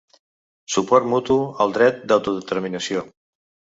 [0.75, 3.05] Suport mutu al dret d’autodeterminació.